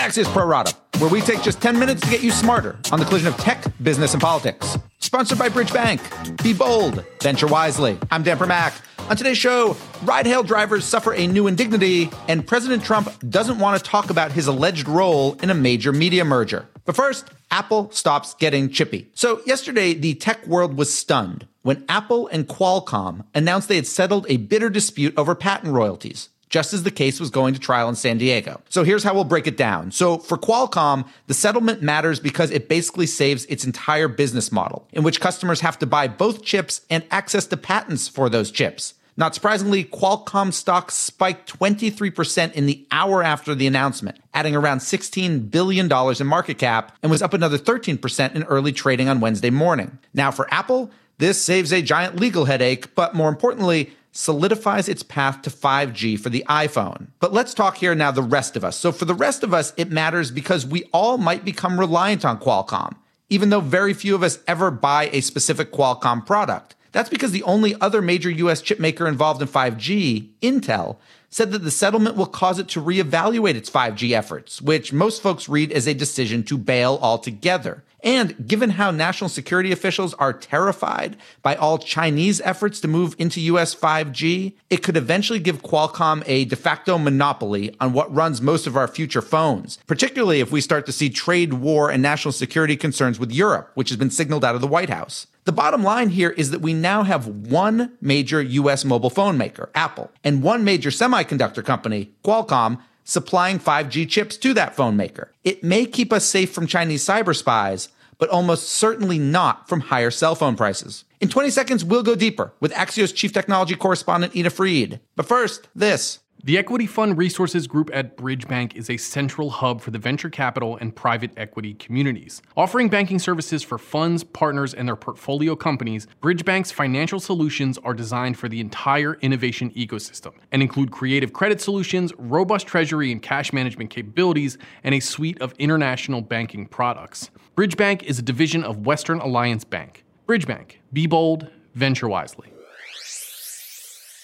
[0.00, 3.04] Axios Pro Rata, where we take just 10 minutes to get you smarter on the
[3.04, 4.78] collision of tech, business, and politics.
[4.98, 6.00] Sponsored by Bridge Bank.
[6.42, 7.98] Be bold, venture wisely.
[8.10, 8.80] I'm Dan Primack.
[9.10, 13.76] On today's show, ride hail drivers suffer a new indignity, and President Trump doesn't want
[13.78, 16.66] to talk about his alleged role in a major media merger.
[16.86, 19.10] But first, Apple stops getting chippy.
[19.12, 24.24] So, yesterday, the tech world was stunned when Apple and Qualcomm announced they had settled
[24.30, 27.94] a bitter dispute over patent royalties just as the case was going to trial in
[27.94, 28.60] San Diego.
[28.68, 29.92] So here's how we'll break it down.
[29.92, 35.02] So for Qualcomm, the settlement matters because it basically saves its entire business model, in
[35.02, 38.94] which customers have to buy both chips and access to patents for those chips.
[39.16, 45.50] Not surprisingly, Qualcomm stock spiked 23% in the hour after the announcement, adding around $16
[45.50, 49.98] billion in market cap and was up another 13% in early trading on Wednesday morning.
[50.14, 55.42] Now for Apple, this saves a giant legal headache, but more importantly, solidifies its path
[55.42, 57.08] to 5G for the iPhone.
[57.20, 58.76] But let's talk here now the rest of us.
[58.76, 62.40] So for the rest of us, it matters because we all might become reliant on
[62.40, 62.96] Qualcomm,
[63.28, 66.74] even though very few of us ever buy a specific Qualcomm product.
[66.92, 70.96] That's because the only other major US chipmaker involved in 5G, Intel,
[71.28, 75.48] said that the settlement will cause it to reevaluate its 5G efforts, which most folks
[75.48, 77.84] read as a decision to bail altogether.
[78.02, 83.40] And given how national security officials are terrified by all Chinese efforts to move into
[83.42, 88.66] US 5G, it could eventually give Qualcomm a de facto monopoly on what runs most
[88.66, 92.76] of our future phones, particularly if we start to see trade war and national security
[92.76, 95.26] concerns with Europe, which has been signaled out of the White House.
[95.50, 99.68] The bottom line here is that we now have one major US mobile phone maker,
[99.74, 105.32] Apple, and one major semiconductor company, Qualcomm, supplying 5G chips to that phone maker.
[105.42, 110.12] It may keep us safe from Chinese cyber spies, but almost certainly not from higher
[110.12, 111.02] cell phone prices.
[111.18, 115.00] In 20 seconds, we'll go deeper with Axios chief technology correspondent Ina Fried.
[115.16, 116.20] But first, this.
[116.42, 120.30] The Equity Fund Resources Group at Bridge Bank is a central hub for the venture
[120.30, 122.40] capital and private equity communities.
[122.56, 127.92] Offering banking services for funds, partners, and their portfolio companies, Bridge Bank's financial solutions are
[127.92, 133.52] designed for the entire innovation ecosystem and include creative credit solutions, robust treasury and cash
[133.52, 137.28] management capabilities, and a suite of international banking products.
[137.54, 140.04] Bridge Bank is a division of Western Alliance Bank.
[140.24, 142.50] Bridge Bank, be bold, venture wisely.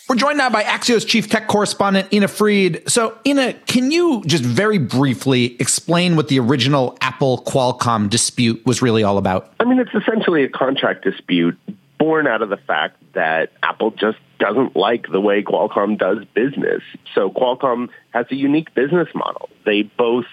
[0.08, 2.88] We're joined now by Axios chief tech correspondent Ina Fried.
[2.88, 8.80] So, Ina, can you just very briefly explain what the original Apple Qualcomm dispute was
[8.80, 9.52] really all about?
[9.58, 11.58] I mean, it's essentially a contract dispute
[11.98, 16.82] born out of the fact that Apple just doesn't like the way Qualcomm does business.
[17.12, 19.48] So, Qualcomm has a unique business model.
[19.64, 20.26] They both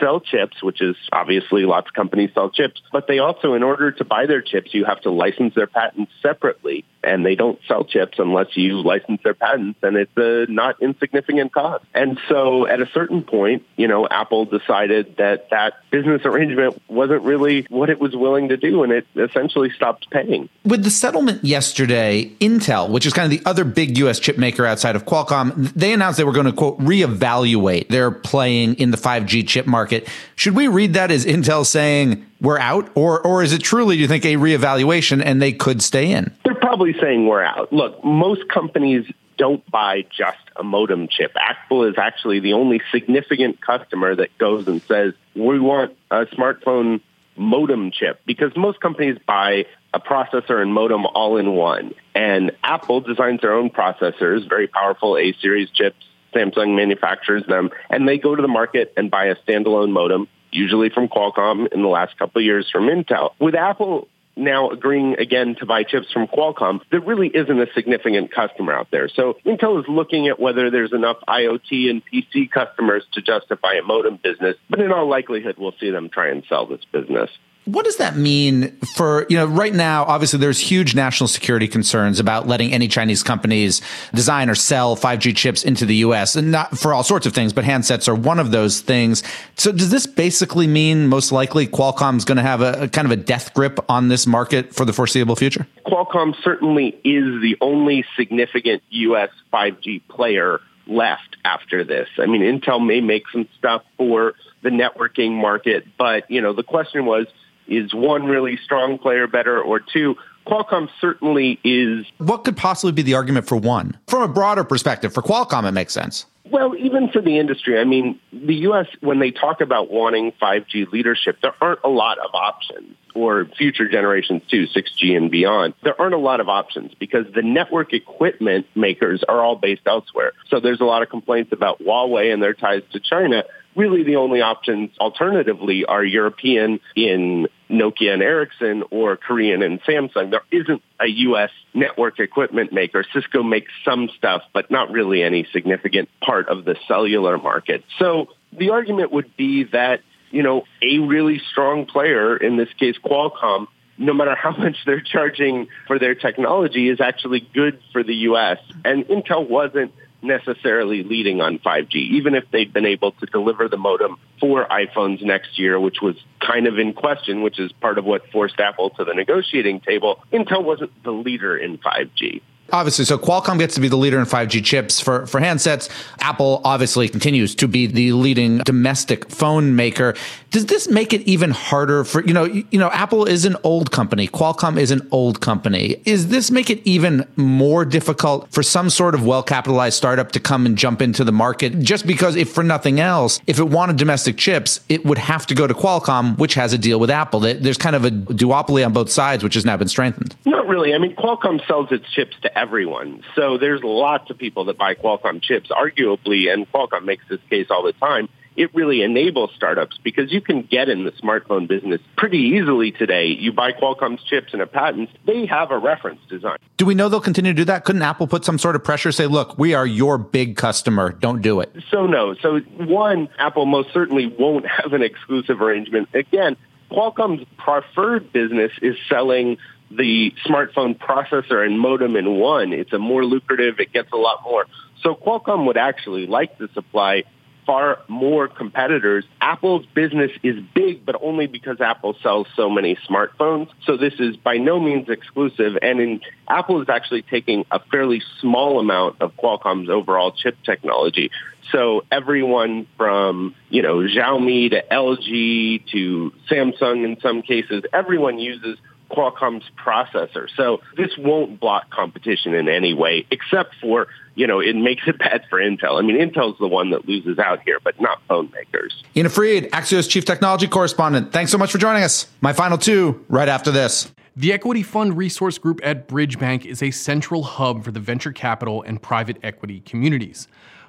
[0.00, 3.92] sell chips, which is obviously lots of companies sell chips, but they also, in order
[3.92, 6.84] to buy their chips, you have to license their patents separately.
[7.04, 11.54] And they don't sell chips unless you license their patents, and it's a not insignificant
[11.54, 11.84] cost.
[11.94, 17.22] And so at a certain point, you know, Apple decided that that business arrangement wasn't
[17.22, 20.48] really what it was willing to do, and it essentially stopped paying.
[20.64, 24.18] With the settlement yesterday, Intel, which is kind of the other big U.S.
[24.18, 28.74] chip maker outside of Qualcomm, they announced they were going to, quote, reevaluate their playing
[28.74, 30.08] in the 5G chip market market.
[30.36, 34.02] Should we read that as Intel saying we're out, or or is it truly, do
[34.02, 36.34] you think, a reevaluation and they could stay in?
[36.44, 37.72] They're probably saying we're out.
[37.72, 41.32] Look, most companies don't buy just a modem chip.
[41.36, 47.00] Apple is actually the only significant customer that goes and says, we want a smartphone
[47.36, 51.94] modem chip because most companies buy a processor and modem all in one.
[52.16, 58.08] And Apple designs their own processors, very powerful A series chips Samsung manufactures them, and
[58.08, 61.88] they go to the market and buy a standalone modem, usually from Qualcomm in the
[61.88, 63.30] last couple of years from Intel.
[63.38, 64.08] With Apple
[64.38, 68.88] now agreeing again to buy chips from Qualcomm, there really isn't a significant customer out
[68.90, 69.08] there.
[69.08, 73.82] So Intel is looking at whether there's enough IoT and PC customers to justify a
[73.82, 77.30] modem business, but in all likelihood, we'll see them try and sell this business.
[77.68, 82.18] What does that mean for, you know, right now, obviously there's huge national security concerns
[82.18, 83.82] about letting any Chinese companies
[84.14, 87.52] design or sell 5G chips into the US and not for all sorts of things,
[87.52, 89.22] but handsets are one of those things.
[89.56, 93.12] So does this basically mean most likely Qualcomm's going to have a, a kind of
[93.12, 95.66] a death grip on this market for the foreseeable future?
[95.84, 102.08] Qualcomm certainly is the only significant US 5G player left after this.
[102.16, 104.32] I mean, Intel may make some stuff for
[104.62, 107.26] the networking market, but you know, the question was,
[107.68, 110.16] is one really strong player better or two?
[110.46, 112.06] Qualcomm certainly is.
[112.18, 113.98] What could possibly be the argument for one?
[114.06, 116.26] From a broader perspective, for Qualcomm, it makes sense.
[116.50, 120.90] Well, even for the industry, I mean, the U.S., when they talk about wanting 5G
[120.90, 125.74] leadership, there aren't a lot of options, or future generations too, 6G and beyond.
[125.82, 130.32] There aren't a lot of options because the network equipment makers are all based elsewhere.
[130.48, 133.44] So there's a lot of complaints about Huawei and their ties to China
[133.78, 140.32] really the only options alternatively are European in Nokia and Ericsson or Korean and Samsung.
[140.32, 141.50] There isn't a U.S.
[141.72, 143.04] network equipment maker.
[143.14, 147.84] Cisco makes some stuff, but not really any significant part of the cellular market.
[148.00, 150.00] So the argument would be that,
[150.30, 155.00] you know, a really strong player, in this case Qualcomm, no matter how much they're
[155.00, 158.58] charging for their technology, is actually good for the U.S.
[158.84, 159.92] And Intel wasn't
[160.22, 165.22] necessarily leading on 5G, even if they'd been able to deliver the modem for iPhones
[165.22, 168.90] next year, which was kind of in question, which is part of what forced Apple
[168.90, 170.22] to the negotiating table.
[170.32, 172.40] Intel wasn't the leader in 5G.
[172.70, 175.88] Obviously, so Qualcomm gets to be the leader in 5G chips for, for handsets.
[176.20, 180.14] Apple obviously continues to be the leading domestic phone maker.
[180.50, 183.90] Does this make it even harder for, you know, you, know, Apple is an old
[183.90, 184.28] company.
[184.28, 185.96] Qualcomm is an old company.
[186.04, 190.66] Is this make it even more difficult for some sort of well-capitalized startup to come
[190.66, 191.78] and jump into the market?
[191.80, 195.54] Just because if for nothing else, if it wanted domestic chips, it would have to
[195.54, 197.40] go to Qualcomm, which has a deal with Apple.
[197.40, 200.36] There's kind of a duopoly on both sides, which has now been strengthened.
[200.68, 200.94] Not really.
[200.94, 203.22] I mean, Qualcomm sells its chips to everyone.
[203.34, 207.68] So there's lots of people that buy Qualcomm chips, arguably, and Qualcomm makes this case
[207.70, 208.28] all the time.
[208.54, 213.28] It really enables startups because you can get in the smartphone business pretty easily today.
[213.28, 216.58] You buy Qualcomm's chips and a patent, they have a reference design.
[216.76, 217.84] Do we know they'll continue to do that?
[217.84, 221.40] Couldn't Apple put some sort of pressure, say, look, we are your big customer, don't
[221.40, 221.74] do it?
[221.90, 222.34] So, no.
[222.42, 226.10] So, one, Apple most certainly won't have an exclusive arrangement.
[226.12, 226.56] Again,
[226.90, 229.56] Qualcomm's preferred business is selling
[229.90, 232.72] the smartphone processor and modem in one.
[232.72, 234.66] It's a more lucrative, it gets a lot more.
[235.02, 237.24] So Qualcomm would actually like to supply
[237.68, 239.26] far more competitors.
[239.42, 243.68] Apple's business is big, but only because Apple sells so many smartphones.
[243.84, 245.76] So this is by no means exclusive.
[245.82, 251.30] And in, Apple is actually taking a fairly small amount of Qualcomm's overall chip technology.
[251.70, 258.78] So everyone from, you know, Xiaomi to LG to Samsung in some cases, everyone uses
[259.10, 260.48] Qualcomm's processor.
[260.56, 265.18] So this won't block competition in any way, except for, you know, it makes it
[265.18, 265.98] bad for Intel.
[265.98, 269.02] I mean, Intel's the one that loses out here, but not phone makers.
[269.16, 271.32] Ina Fried, Axios Chief Technology Correspondent.
[271.32, 272.26] Thanks so much for joining us.
[272.40, 274.12] My final two right after this.
[274.36, 278.30] The Equity Fund Resource Group at Bridge Bank is a central hub for the venture
[278.30, 280.46] capital and private equity communities.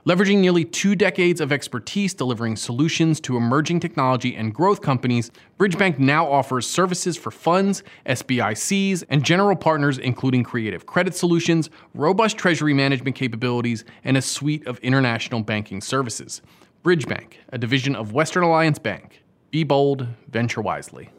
[0.09, 5.29] Leveraging nearly two decades of expertise delivering solutions to emerging technology and growth companies,
[5.59, 12.39] Bridgebank now offers services for funds, SBICs, and general partners, including creative credit solutions, robust
[12.39, 16.41] treasury management capabilities, and a suite of international banking services.
[16.83, 19.21] Bridgebank, a division of Western Alliance Bank.
[19.51, 21.11] Be bold, venture wisely.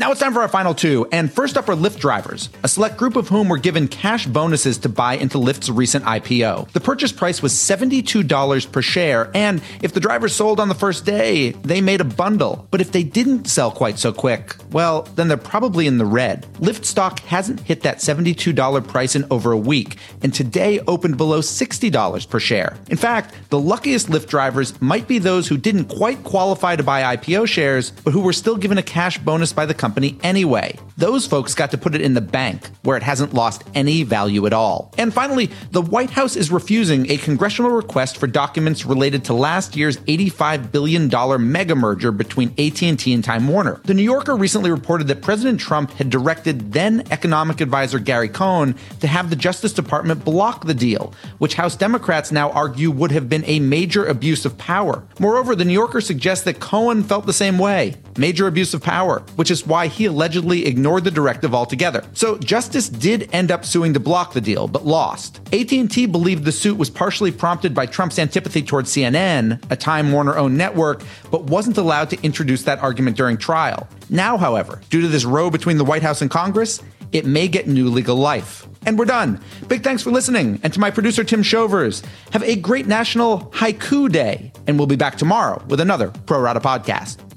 [0.00, 1.08] Now it's time for our final two.
[1.10, 4.78] And first up are Lyft drivers, a select group of whom were given cash bonuses
[4.78, 6.70] to buy into Lyft's recent IPO.
[6.70, 11.04] The purchase price was $72 per share, and if the drivers sold on the first
[11.04, 12.68] day, they made a bundle.
[12.70, 16.46] But if they didn't sell quite so quick, well, then they're probably in the red.
[16.60, 21.40] Lyft stock hasn't hit that $72 price in over a week, and today opened below
[21.40, 22.76] $60 per share.
[22.88, 27.16] In fact, the luckiest Lyft drivers might be those who didn't quite qualify to buy
[27.16, 30.78] IPO shares, but who were still given a cash bonus by the company company anyway.
[30.98, 34.46] Those folks got to put it in the bank, where it hasn't lost any value
[34.46, 34.92] at all.
[34.98, 39.76] And finally, the White House is refusing a congressional request for documents related to last
[39.76, 41.08] year's $85 billion
[41.52, 43.80] mega merger between AT&T and Time Warner.
[43.84, 48.74] The New Yorker recently reported that President Trump had directed then economic advisor Gary Cohn
[49.00, 53.28] to have the Justice Department block the deal, which House Democrats now argue would have
[53.28, 55.04] been a major abuse of power.
[55.18, 57.94] Moreover, the New Yorker suggests that Cohn felt the same way.
[58.18, 62.02] Major abuse of power, which is why why he allegedly ignored the directive altogether.
[62.12, 65.38] So Justice did end up suing to block the deal, but lost.
[65.54, 70.58] AT&T believed the suit was partially prompted by Trump's antipathy towards CNN, a Time Warner-owned
[70.58, 73.86] network, but wasn't allowed to introduce that argument during trial.
[74.10, 76.82] Now, however, due to this row between the White House and Congress,
[77.12, 78.66] it may get new legal life.
[78.84, 79.40] And we're done.
[79.68, 80.58] Big thanks for listening.
[80.64, 84.52] And to my producer, Tim Shovers, have a great National Haiku Day.
[84.66, 87.27] And we'll be back tomorrow with another Pro Rata podcast.